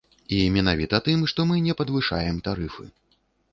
І 0.37 0.37
менавіта 0.55 0.99
тым, 1.09 1.27
што 1.33 1.47
мы 1.51 1.61
не 1.67 1.77
падвышаем 1.83 2.43
тарыфы. 2.51 2.91